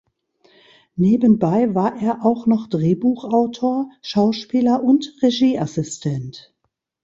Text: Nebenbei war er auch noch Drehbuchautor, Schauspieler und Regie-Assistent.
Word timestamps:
Nebenbei 0.95 1.75
war 1.75 1.95
er 2.01 2.25
auch 2.25 2.47
noch 2.47 2.65
Drehbuchautor, 2.65 3.91
Schauspieler 4.01 4.81
und 4.83 5.15
Regie-Assistent. 5.21 6.55